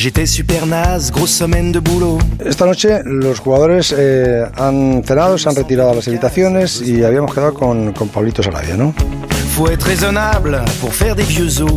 [0.00, 2.20] J'étais super naze, grosse semaine de boulot.
[2.42, 7.34] Esta noche los jugadores eh, han cenado, se han retirado a las habitaciones y habíamos
[7.34, 8.94] quedado con, con Pablito Sarabia, ¿no?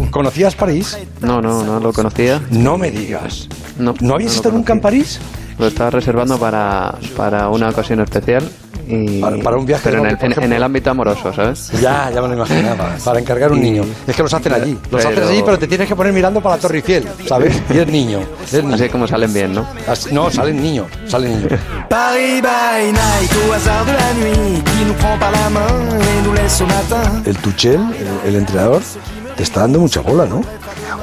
[0.10, 0.98] ¿Conocías París?
[1.20, 2.42] No, no, no lo conocía.
[2.50, 3.50] No me digas.
[3.78, 4.80] No, ¿No habías lo estado nunca en.
[4.80, 5.20] París?
[5.60, 8.50] Lo estaba reservando para, para una ocasión especial.
[8.88, 10.44] Y, Para- para un viaje Pero en de el, en- ejemplo.
[10.44, 11.72] en el ámbito amoroso, ¿sabes?
[11.82, 12.96] Ya, ya me lo imaginaba.
[13.06, 13.86] Para encargar un Y- niño.
[14.06, 14.78] Es que los hacen allí.
[14.92, 17.62] Los Pero- hacen allí, pero te tienes que poner mirando para la Torre Eiffel, ¿sabes?
[17.74, 18.20] Y es niño.
[18.46, 18.76] Es niño.
[18.76, 19.66] Así como salen bien, ¿no?
[19.88, 20.88] Así- No, salen niños.
[21.08, 21.52] Salen niños.
[21.90, 25.68] Paris by night, au hasard de la nuit, qui nous prend par la main
[26.00, 27.22] et nous laisse au matin.
[27.26, 27.76] El Tuchel,
[28.26, 28.82] el, el entrenador,
[29.38, 30.42] te está dando mucha bola, ¿no?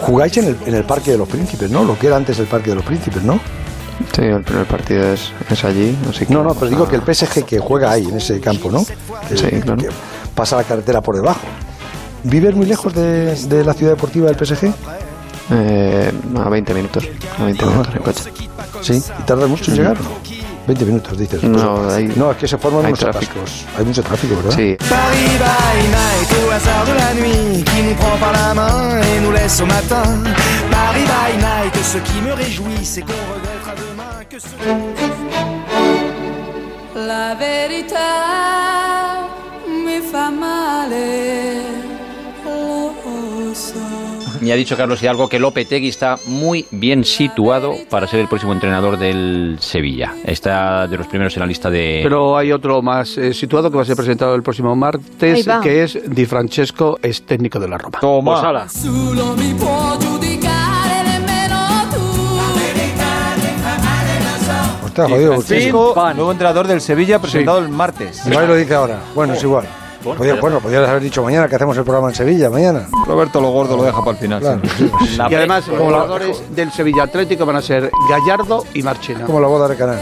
[0.03, 1.85] Jugáis en el, en el Parque de los Príncipes, ¿no?
[1.85, 3.41] Lo que era antes el Parque de los Príncipes, ¿no?
[4.15, 5.97] Sí, el primer partido es, es allí.
[6.09, 8.71] Así que No, no, pero digo que el PSG que juega ahí, en ese campo,
[8.71, 8.85] ¿no?
[9.29, 9.77] Que- Sí, claro.
[9.83, 9.89] que
[10.35, 11.41] pasa la carretera por debajo.
[12.25, 14.73] ¿Vives muy lejos de, de la ciudad deportiva del PSG?
[15.53, 17.05] eh, a 20 minutos.
[17.39, 18.23] A 20 minutos en coche.
[18.83, 19.03] Sí.
[19.19, 20.11] ¿Y tarda mucho en llegar o no?
[20.67, 21.43] 20 minutos, dices.
[21.43, 23.41] No, hay- no, es que se forman hay unos tráfico.
[23.41, 23.65] atascos.
[23.77, 24.53] Hay mucho tráfico, ¿verdad?
[24.57, 24.77] Sí,
[36.95, 39.29] la verità
[39.67, 41.63] mi fa male,
[42.45, 44.01] lo so.
[44.41, 48.55] Me ha dicho Carlos Hidalgo que Lopetegui está muy bien situado para ser el próximo
[48.55, 50.15] entrenador del Sevilla.
[50.25, 52.01] Está de los primeros en la lista de...
[52.03, 55.83] Pero hay otro más eh, situado que va a ser presentado el próximo martes, que
[55.83, 57.99] es Di Francesco, es técnico de la Roma.
[58.01, 58.41] Pues
[65.05, 65.39] Hostia, jodido.
[65.39, 65.73] usted-
[66.15, 68.25] nuevo entrenador del Sevilla, presentado el martes.
[68.27, 68.99] Igual lo dice ahora.
[69.15, 69.67] Bueno, es igual.
[70.03, 72.87] Podía- bueno, podrías haber dicho mañana que hacemos el programa en Sevilla, mañana.
[73.07, 74.41] Roberto lo gordo lo deja para el final.
[74.41, 74.91] Claro, sí.
[75.29, 79.27] Y además, los jugadores del Sevilla Atlético van a ser Gallardo y Marchena.
[79.27, 79.99] Como la boda de Canal.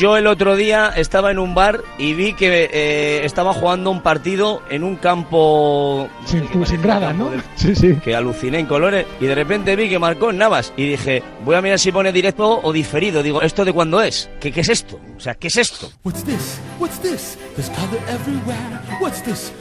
[0.00, 4.00] Yo el otro día estaba en un bar y vi que eh, estaba jugando un
[4.00, 7.30] partido en un campo Sin, que sin ¿no?
[7.56, 7.96] Sí, sí.
[8.02, 11.54] que aluciné en colores y de repente vi que marcó en Navas y dije, voy
[11.54, 13.22] a mirar si pone directo o diferido.
[13.22, 14.30] Digo, ¿esto de cuándo es?
[14.40, 14.98] ¿Qué, qué es esto?
[15.18, 15.90] O sea, ¿qué es esto?
[16.02, 16.58] What's this?
[16.78, 17.36] What's this?
[17.54, 18.80] There's color everywhere.
[19.02, 19.52] What's this?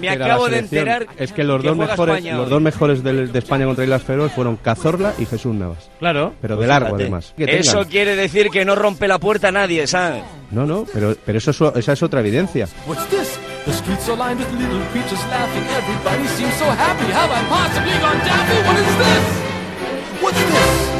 [0.00, 3.30] Me acabo de enterar Es que los que dos mejores, España los dos mejores de,
[3.38, 5.90] España contra Islas Feroe fueron Cazorla y Jesús Navas.
[5.98, 6.34] Claro.
[6.40, 7.02] Pero Pues de largo, fíjate.
[7.04, 7.34] además.
[7.36, 7.60] Que tengan.
[7.60, 10.22] Eso quiere decir que no rompe la puerta a nadie, ¿sabes?
[10.50, 12.66] No, no, pero, pero eso, es- esa es otra evidencia.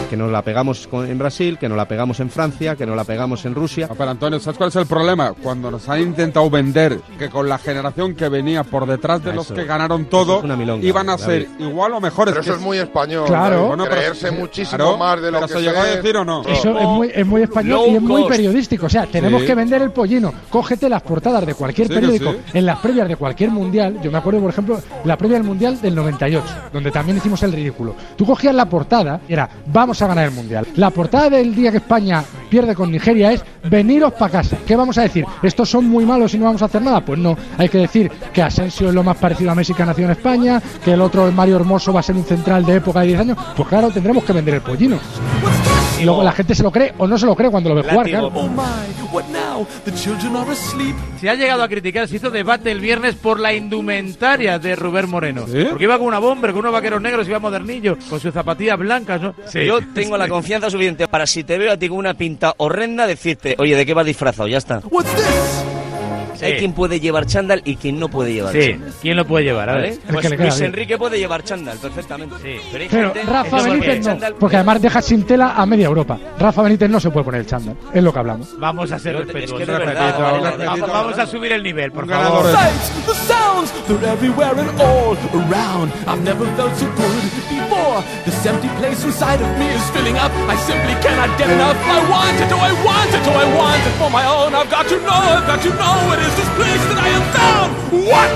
[0.08, 2.96] Que nos la pegamos con- en Brasil, que nos la pegamos en Francia, que nos
[2.96, 3.88] la pegamos en Rusia.
[3.96, 5.34] Pero Antonio, ¿sabes cuál es el problema?
[5.42, 9.52] Cuando nos han intentado vender que con la generación que venía por detrás de los
[9.52, 11.66] que ganaron todo es una milonga, iban a ser David.
[11.68, 12.32] igual o mejores.
[12.32, 13.26] Pero eso es muy español.
[13.26, 13.66] Claro.
[13.68, 16.24] Bueno, pero- Creerse muchísimo Claro, más de lo pero que se llegó a decir o
[16.24, 16.42] no.
[16.46, 18.86] Eso es muy, es muy español y es muy periodístico.
[18.86, 19.46] O sea, tenemos Sí.
[19.46, 20.32] que vender el pollino.
[20.48, 22.38] Cógete las portadas de cualquier Sí periódico, sí.
[22.54, 23.98] en las previas de cualquier mundial.
[24.02, 27.52] Yo me acuerdo, por ejemplo, la previa del mundial del 98, donde también hicimos el
[27.52, 27.94] ridículo.
[28.16, 30.66] Tú cogías la portada y era, vamos a ganar el mundial.
[30.76, 34.56] La portada del día que España pierde con Nigeria es, veniros para casa.
[34.66, 35.24] ¿Qué vamos a decir?
[35.42, 37.04] ¿Estos son muy malos y no vamos a hacer nada?
[37.04, 37.36] Pues no.
[37.56, 40.12] Hay que decir que Asensio es lo más parecido a Messi que ha nacido en
[40.12, 43.20] España, que el otro, Mario Hermoso, va a ser un central de época de 10
[43.20, 43.38] años.
[43.56, 44.98] Pues claro, tendremos que vender el pollino.
[45.98, 46.02] What's this?
[46.02, 47.82] Y luego la gente se lo cree o no se lo cree cuando lo ve
[47.82, 48.30] jugar, claro.
[48.34, 48.62] Oh my,
[49.12, 49.66] what now?
[49.84, 50.94] The children are asleep.
[51.20, 55.10] Se ha llegado a criticar, se hizo debate el viernes por la indumentaria de Rubén
[55.10, 55.44] Moreno.
[55.70, 59.20] Porque iba con una bomber, con unos vaqueros negros, iba modernillo, con sus zapatillas blancas,
[59.20, 59.34] ¿no?
[59.52, 63.06] Yo tengo la confianza suficiente para si te veo a ti con una pinta horrenda
[63.06, 64.48] decirte, oye, ¿de qué vas disfrazado?
[64.48, 64.80] Ya está.
[66.46, 68.92] Hay quien puede llevar chándal y quien no puede llevar Sí, chándal.
[69.02, 69.68] ¿quién lo puede llevar?
[69.70, 69.98] A ver.
[69.98, 70.64] Que Pues Luis bien.
[70.66, 72.34] Enrique puede llevar chándal perfectamente.
[72.42, 74.34] Pero, hay Pero gente Rafa que Benítez no, chándal.
[74.34, 76.18] porque además deja sin tela a media Europa.
[76.38, 78.58] Rafa Benítez no se puede poner el chándal, es lo que hablamos.
[78.58, 79.66] Vamos a ser Pero es respetuosos.
[79.66, 80.80] que de verdad, vamos- vale, vale.
[80.82, 82.44] Vamos a subir el nivel, por favor.
[82.44, 82.52] ganador.
[82.52, 85.92] Sights, the sounds, they're everywhere and all around.
[86.06, 88.02] I've never felt so good before.
[88.24, 90.30] This empty place inside of me is filling up.
[90.48, 91.76] I simply cannot get enough.
[91.86, 94.54] I want it, oh, I want it, oh, I want it for my own.
[94.54, 97.28] I've got to know, I've got to know what is this place that I have
[97.38, 97.70] found.
[98.12, 98.32] What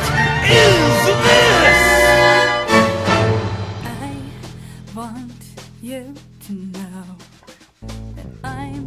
[0.65, 0.85] is
[1.29, 1.79] this?
[4.05, 4.13] I
[4.99, 5.43] want
[5.83, 6.03] you
[6.47, 7.05] to know
[8.17, 8.85] that I'm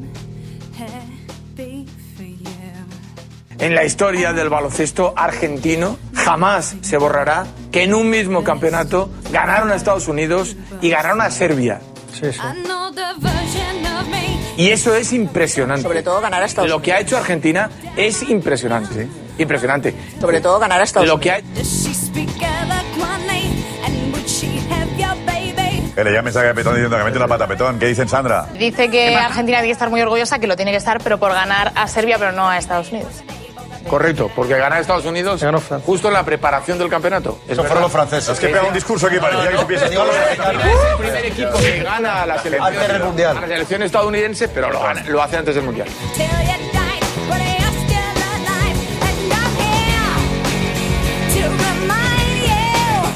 [0.74, 1.86] happy
[2.16, 2.46] for you.
[3.60, 9.72] En la historia del baloncesto argentino jamás se borrará que en un mismo campeonato ganaron
[9.72, 11.80] a Estados Unidos y ganaron a Serbia.
[14.57, 15.84] Y eso es impresionante.
[15.84, 19.07] Sobre todo ganar a Estados Lo que ha hecho Argentina es impresionante.
[19.38, 19.94] Impresionante.
[20.19, 21.42] Sobre todo ganar a Estados Lo que ha?
[25.96, 27.80] Que le llame mensaje a Petón diciendo que mete la pata a Petón.
[27.80, 28.50] ¿Qué dicen, Sandra?
[28.60, 31.31] Dice que Argentina tiene que estar muy orgullosa, que lo tiene que estar, pero por
[31.31, 33.24] ganar a Serbia, pero no a Estados Unidos.
[33.89, 35.43] Correcto, porque ganar a Estados Unidos
[35.85, 37.39] justo en la preparación del campeonato.
[37.47, 38.29] Eso fueron los franceses.
[38.29, 42.25] Es que pega un discurso aquí, parecía que es el primer equipo que gana a
[42.25, 45.87] la selección, a la selección estadounidense, pero lo, gana- lo hace antes del Mundial.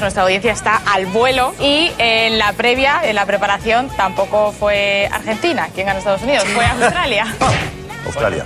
[0.00, 5.68] Nuestra audiencia está al vuelo y en la previa, en la preparación, tampoco fue Argentina
[5.74, 7.26] quien ganó a Estados Unidos, fue Australia.
[8.06, 8.44] Australia.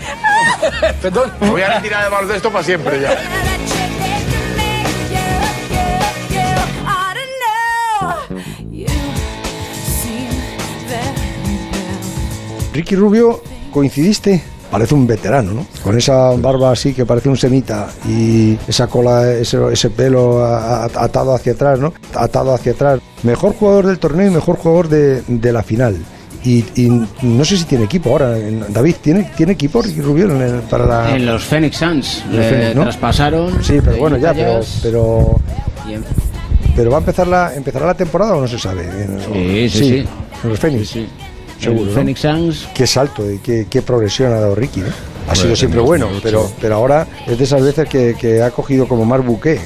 [1.03, 3.17] Perdón, me voy a retirar de baloncesto para siempre ya.
[12.75, 13.41] Ricky Rubio,
[13.71, 14.43] coincidiste.
[14.69, 15.67] Parece un veterano, ¿no?
[15.85, 21.33] Con esa barba así que parece un semita y esa cola, ese, ese pelo atado
[21.33, 21.95] hacia atrás, ¿no?
[22.17, 22.99] Atado hacia atrás.
[23.23, 25.97] Mejor jugador del torneo y mejor jugador de, de la final.
[26.45, 28.37] Y, y no sé si tiene equipo ahora.
[28.39, 31.17] en- David, ¿tiene, ¿tiene equipo Ricky Rubio en el- para la...?
[31.17, 32.83] En los Phoenix Suns le Phoenix, ¿no?
[32.83, 33.65] traspasaron.
[33.65, 34.61] Sí, pero bueno, ya, pero...
[34.83, 35.41] Pero
[35.89, 36.05] y en-
[36.77, 38.83] ¿Pero va a empezar la, empezará la temporada o no se sabe?
[38.85, 40.05] En- Sí, sí, sí.
[40.43, 40.89] En los Phoenix.
[40.91, 41.07] Sí,
[41.61, 41.87] Seguro.
[41.87, 41.93] ¿no?
[41.93, 42.69] Phoenix Suns.
[42.75, 44.81] Qué salto y qué, qué progresión ha dado Ricky.
[44.81, 44.87] ¿no?
[45.31, 48.87] Ha sido siempre bueno, pero, pero ahora es de esas veces que, que ha cogido
[48.87, 49.59] como más buque.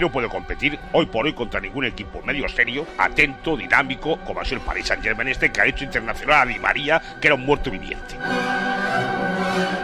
[0.00, 4.44] No puede competir hoy por hoy contra ningún equipo medio serio, atento, dinámico, como ha
[4.46, 7.34] sido el Paris Saint Germain este que ha hecho internacional a Di María, que era
[7.34, 8.16] un muerto viviente.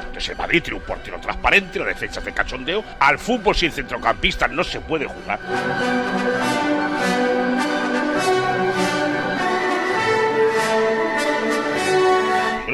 [0.06, 2.82] Entonces el Madrid tiene un portero transparente, la defensa de cachondeo.
[2.98, 5.38] Al fútbol sin centrocampista no se puede jugar.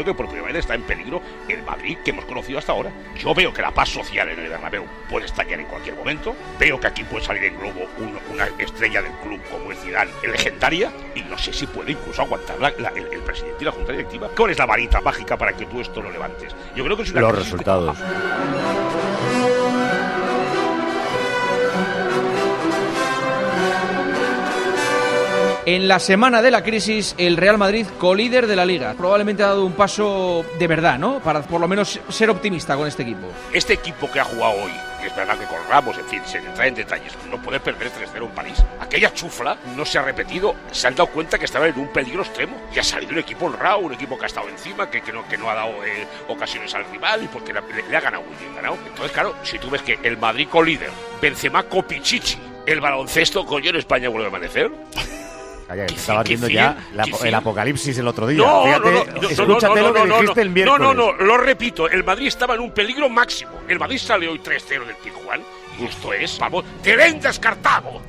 [0.03, 2.91] Creo que por primera vez está en peligro el Madrid que hemos conocido hasta ahora.
[3.17, 6.35] Yo veo que la paz social en el Bernabéu puede estallar en cualquier momento.
[6.59, 10.11] Veo que aquí puede salir en globo un- una estrella del club como es Zidane,
[10.27, 13.71] legendaria, y no sé si puede incluso aguantar la- la- el, el presidente y la
[13.73, 14.29] junta directiva.
[14.37, 16.53] ¿Cuál es la varita mágica para que tú esto lo levantes?
[16.75, 17.97] Yo creo que es una Los resultados.
[25.65, 29.49] En la semana de la crisis, el Real Madrid, colíder de la liga, probablemente ha
[29.49, 31.21] dado un paso de verdad, ¿no?
[31.21, 33.29] Para por lo menos ser optimista con este equipo.
[33.53, 36.41] Este equipo que ha jugado hoy, que es verdad que con Ramos, en fin, sin
[36.45, 38.57] entrar en detalles, no puede perder 3-0 en París.
[38.81, 40.57] Aquella chufla no se ha repetido.
[40.73, 42.57] Se han dado cuenta que estaba en un peligro extremo.
[42.75, 45.25] Y ha salido un equipo honrado, un equipo que ha estado encima, que, que no,
[45.29, 48.35] que no ha dado eh, ocasiones al rival y porque le, le- ha ganado muy
[48.37, 48.77] bien ganado.
[48.85, 50.91] Entonces, claro, si tú ves que el Madrid líder,
[51.21, 54.69] Benzema Copichichi, el baloncesto, coño, en España vuelve a amanecer.
[55.73, 58.39] Calla, que qué viendo ya la- el apocalipsis el otro día.
[58.45, 60.43] No, Fíjate, no, no, escúchate no, lo que dijiste no.
[60.43, 60.81] el miércoles.
[60.81, 63.53] No, no, no, lo repito, el Madrid estaba en un peligro máximo.
[63.69, 65.43] El Madrid sale hoy 3-0 del Pizjuán
[65.81, 68.03] y esto es, vamos, te vendas Cartago.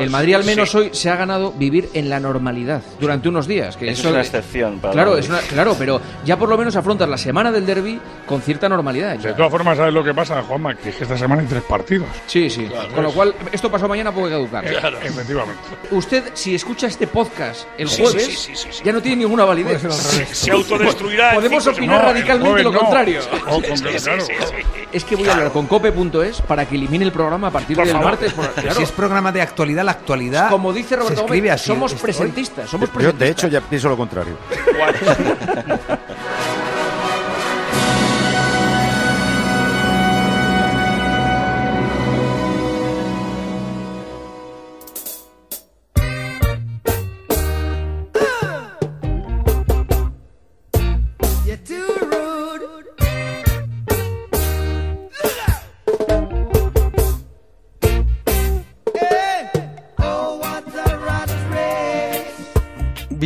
[0.00, 3.76] El Madrid al menos hoy se ha ganado vivir en la normalidad durante unos días.
[3.76, 5.24] Que Eso eso es una excepción para Claro, Madrid.
[5.24, 8.68] es una- claro, pero ya por lo menos afrontas la semana del derby con cierta
[8.68, 9.16] normalidad.
[9.18, 10.74] De todas formas, ¿sabes lo que pasa, Juanma?
[10.74, 12.08] Que es que esta semana hay tres partidos.
[12.26, 12.68] Sí, sí.
[12.94, 14.64] Con lo cual, esto pasó mañana puede caducar.
[14.64, 14.98] Claro.
[15.02, 15.60] Efectivamente.
[15.90, 18.82] Usted, si escucha este podcast el Sí, jueves, sí, sí, sí, sí.
[18.84, 19.82] ya no tiene ninguna validez.
[20.32, 21.34] Se autodestruirá.
[21.34, 22.78] Podemos cinco opinar radicalmente lo no.
[22.80, 23.20] contrario.
[23.48, 23.76] Oh, claro.
[23.76, 24.32] sí, sí.
[24.92, 27.84] Es que voy a hablar con cope.es para que elimine el programa a partir Por
[27.86, 28.10] del favor.
[28.10, 28.32] martes.
[28.32, 28.74] por- claro.
[28.76, 30.50] Si es programa de actualidad, la actualidad.
[30.50, 31.66] Como dice Roberto Gómez, así.
[31.66, 32.68] somos presentistas.
[32.68, 33.18] Somos Yo, presentistas.
[33.26, 34.36] de hecho, ya pienso lo contrario.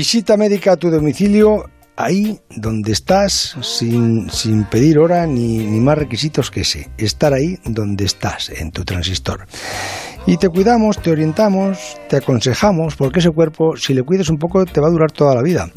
[0.00, 5.98] Visita médica a tu domicilio ahí donde estás, sin, sin pedir hora ni, ni más
[5.98, 6.88] requisitos que ese.
[6.96, 9.46] Estar ahí donde estás, en tu transistor.
[10.26, 14.64] Y te cuidamos, te orientamos, te aconsejamos, porque ese cuerpo, si le cuidas un poco,
[14.64, 15.70] te va a durar toda la vida.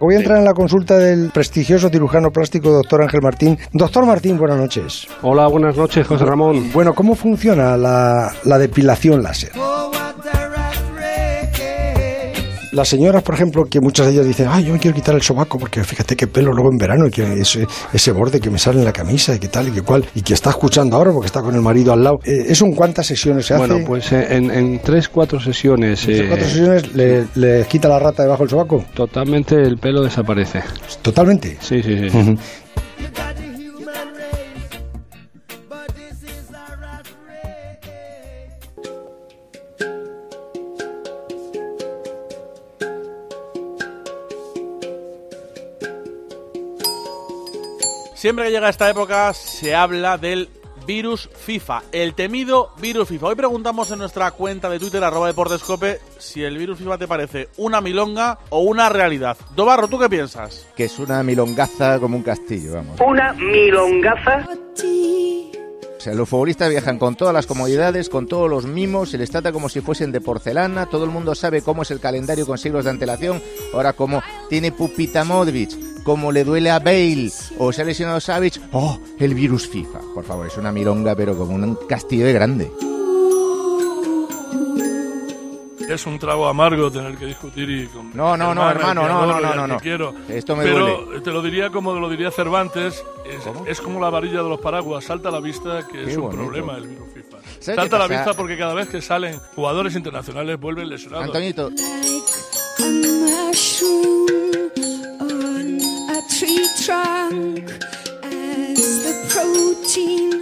[0.00, 3.58] Voy a entrar en la consulta del prestigioso cirujano plástico doctor Ángel Martín.
[3.74, 5.06] Doctor Martín, buenas noches.
[5.20, 6.72] Hola, buenas noches, José Ramón.
[6.72, 9.52] Bueno, ¿cómo funciona la, la depilación láser?
[12.72, 15.22] Las señoras, por ejemplo, que muchas de ellas dicen, ay, yo me quiero quitar el
[15.22, 18.58] sobaco porque fíjate qué pelo luego en verano y que ese, ese borde que me
[18.58, 21.10] sale en la camisa y que tal y que cual, y que está escuchando ahora
[21.12, 22.20] porque está con el marido al lado.
[22.24, 23.84] Eh, ¿Eso en cuántas sesiones se Bueno, hace?
[23.84, 26.06] pues eh, en, en tres, cuatro sesiones.
[26.06, 28.84] ¿En eh, cuatro sesiones le, le quita la rata debajo del sobaco?
[28.94, 30.62] Totalmente el pelo desaparece.
[31.02, 31.56] ¿Totalmente?
[31.60, 32.36] Sí, sí, sí.
[48.20, 50.50] Siempre que llega esta época se habla del
[50.86, 53.28] virus FIFA, el temido virus FIFA.
[53.28, 57.48] Hoy preguntamos en nuestra cuenta de Twitter, arroba deportescope, si el virus FIFA te parece
[57.56, 59.38] una milonga o una realidad.
[59.56, 60.66] Dobarro, ¿tú qué piensas?
[60.76, 63.00] Que es una milongaza como un castillo, vamos.
[63.00, 64.46] Una milongaza.
[65.96, 69.30] O sea, los futbolistas viajan con todas las comodidades, con todos los mimos, se les
[69.30, 72.58] trata como si fuesen de porcelana, todo el mundo sabe cómo es el calendario con
[72.58, 77.82] siglos de antelación, ahora como tiene pupita Modric, como le duele a Bale, o se
[77.82, 78.98] ha lesionado Savic, ¡oh!
[79.18, 80.00] El virus FIFA.
[80.14, 82.70] Por favor, es una milonga, pero como un castillo de grande.
[85.88, 89.40] Es un trago amargo tener que discutir y con No, no, no, hermano, no, no,
[89.40, 89.80] no, no, no.
[89.80, 90.14] quiero.
[90.28, 91.20] Esto me Pero duele.
[91.20, 95.04] te lo diría como lo diría Cervantes, es, es como la varilla de los paraguas,
[95.04, 96.42] salta a la vista que Qué es un bonito.
[96.44, 97.38] problema el virus FIFA.
[97.58, 101.26] ¿Sabes Salta a la vista porque cada vez que salen jugadores internacionales vuelven lesionados.
[101.26, 101.70] Antonito,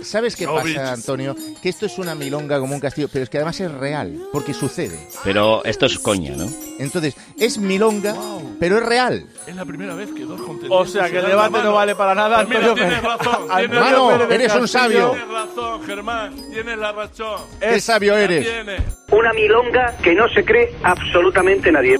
[0.03, 1.37] ¿sabes qué pasa, Antonio?
[1.63, 4.55] Que esto es una milonga como un castillo, pero es que además es real, porque
[4.55, 4.99] sucede.
[5.25, 6.47] Pero esto es coña, ¿no?
[6.79, 8.15] Entonces, es milonga,
[8.59, 9.27] pero es real.
[9.47, 11.95] Es la primera vez que dos contendientes O sea, se que el debate no vale
[11.95, 13.19] para nada, Pues mira, Antonio tienes Pérez.
[13.19, 13.49] razón.
[13.57, 14.33] Tienes Mano, razón.
[14.33, 15.11] eres un sabio.
[15.11, 16.35] Tienes razón, Germán.
[16.53, 17.41] Tienes la razón.
[17.61, 18.47] Qué sabio eres.
[18.47, 18.81] tienes.
[19.11, 21.97] Una milonga que no se cree absolutamente nadie.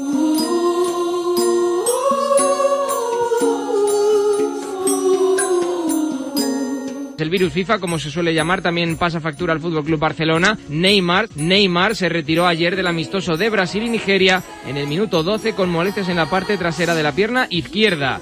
[7.19, 10.57] El virus FIFA, como se suele llamar, también pasa factura al Fútbol Club Barcelona.
[10.69, 15.55] Neymar, Neymar se retiró ayer del amistoso de Brasil y Nigeria en el minuto 12
[15.55, 18.21] con molestias en la parte trasera de la pierna izquierda.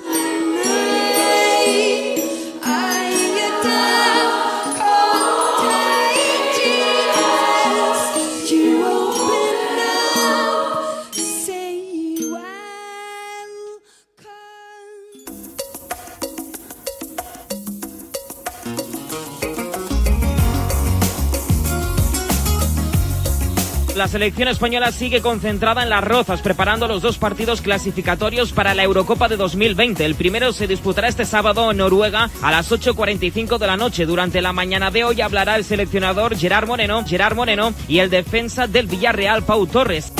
[24.06, 28.84] La selección española sigue concentrada en las rozas, preparando los dos partidos clasificatorios para la
[28.84, 30.04] Eurocopa de 2020.
[30.04, 34.06] El primero se disputará este sábado en Noruega a las 8.45 de la noche.
[34.06, 38.68] Durante la mañana de hoy hablará el seleccionador Gerard Moreno, Gerard Moreno y el defensa
[38.68, 40.12] del Villarreal, Pau Torres.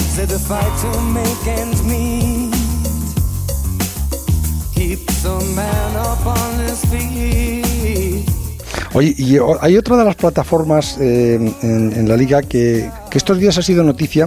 [8.96, 13.38] Oye, y hay otra de las plataformas eh, en, en la liga que, que estos
[13.38, 14.26] días ha sido noticia,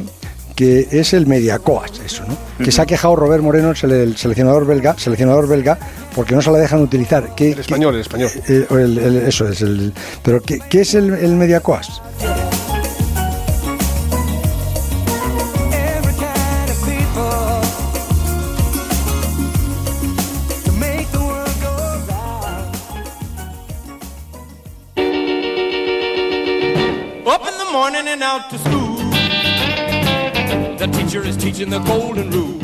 [0.55, 2.37] que es el Mediacoas, eso, ¿no?
[2.63, 5.79] Que se ha quejado Robert Moreno, el, sele- el seleccionador belga, seleccionador belga,
[6.13, 7.33] porque no se la dejan utilizar.
[7.35, 8.29] ¿Qué, el español, el español.
[9.27, 9.61] eso es.
[9.61, 12.01] El, pero ¿qué, qué es el, el Mediacoas?
[27.71, 28.97] Morning and out to school.
[30.77, 32.57] The teacher is teaching the golden rule.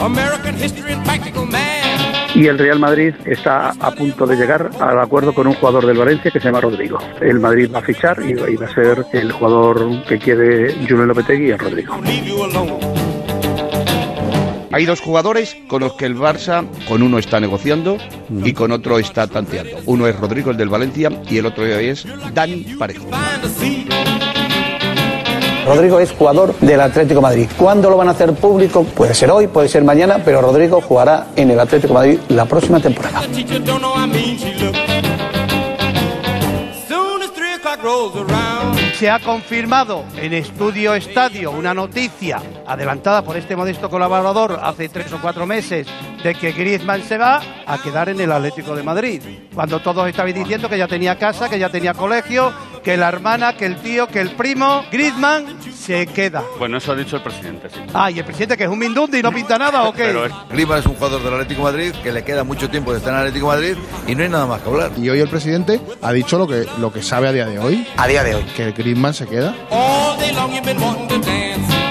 [0.00, 2.34] American history and practical math.
[2.34, 5.98] Y el Real Madrid está a punto de llegar al acuerdo con un jugador del
[5.98, 6.98] Valencia que se llama Rodrigo.
[7.20, 11.48] El Madrid va a fichar y va a ser el jugador que quiere Julen Lopetegui
[11.48, 11.94] y el Rodrigo.
[14.72, 17.98] Hay dos jugadores con los que el Barça, con uno está negociando
[18.42, 19.78] y con otro está tanteando.
[19.84, 23.06] Uno es Rodrigo, el del Valencia, y el otro es Dani Parejo.
[25.66, 27.46] Rodrigo es jugador del Atlético de Madrid.
[27.56, 28.82] ¿Cuándo lo van a hacer público?
[28.82, 32.46] Puede ser hoy, puede ser mañana, pero Rodrigo jugará en el Atlético de Madrid la
[32.46, 33.22] próxima temporada.
[38.98, 45.12] Se ha confirmado en Estudio Estadio una noticia adelantada por este modesto colaborador hace tres
[45.12, 45.86] o cuatro meses
[46.22, 49.22] de que Griezmann se va a quedar en el Atlético de Madrid.
[49.54, 52.52] Cuando todos estaban diciendo que ya tenía casa, que ya tenía colegio,
[52.82, 56.42] que la hermana, que el tío, que el primo, Griezmann se queda.
[56.58, 57.80] Bueno, eso ha dicho el presidente, sí.
[57.92, 60.14] Ah, y el presidente que es un mindundi y no pinta nada o qué?
[60.50, 63.12] Griezmann es un jugador del Atlético de Madrid que le queda mucho tiempo de estar
[63.12, 63.76] en el Atlético de Madrid
[64.06, 64.92] y no hay nada más que hablar.
[64.96, 67.86] Y hoy el presidente ha dicho lo que, lo que sabe a día de hoy.
[67.96, 68.44] A día de hoy.
[68.56, 69.54] Que Griezmann se queda.
[69.70, 71.81] All day long you've been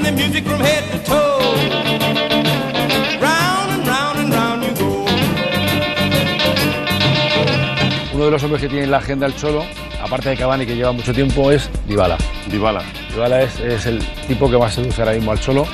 [0.00, 0.40] wanting to dance.
[0.40, 1.40] Feeling the music from head to toe.
[3.20, 5.04] Round and round and round you go.
[8.14, 9.64] Uno de los hombres que tiene en la agenda el Cholo,
[10.02, 12.18] aparte de Cavani que lleva mucho tiempo, es Dybala.
[12.50, 12.82] Dybala.
[13.12, 15.66] Dybala es, es el tipo que más seduce ahora mismo al Cholo.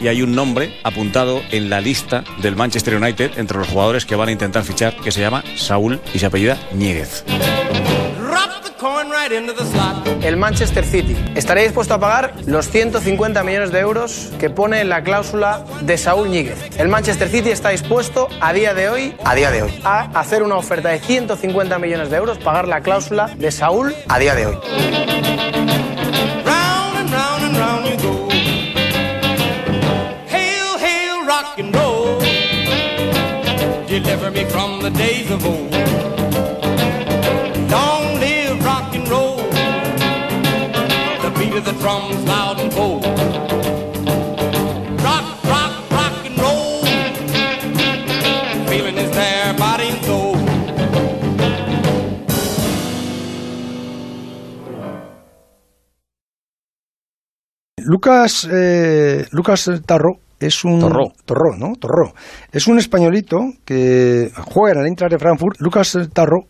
[0.00, 4.16] y hay un nombre apuntado en la lista del Manchester United entre los jugadores que
[4.16, 7.22] van a intentar fichar que se llama Saúl y se apellida Ñíguez.
[10.22, 14.88] El Manchester City estaría dispuesto a pagar los 150 millones de euros que pone en
[14.88, 16.58] la cláusula de Saúl Ñíguez.
[16.76, 20.42] El Manchester City está dispuesto a día de hoy, a día de hoy, a hacer
[20.42, 24.46] una oferta de 150 millones de euros, pagar la cláusula de Saúl a día de
[24.46, 24.58] hoy.
[33.86, 36.59] Deliver me from the days of old.
[41.70, 43.04] The drums loud and bold.
[45.04, 46.82] Rock, rock, rock and roll.
[48.66, 50.36] Feeling is there, body and soul.
[57.76, 61.12] Lucas, eh, Lucas Tarro es un Torró.
[61.24, 61.74] Torró, ¿no?
[61.76, 62.14] Torró.
[62.50, 65.60] Es un españolito que juega en el Eintracht de Frankfurt.
[65.60, 66.49] Lucas Tarro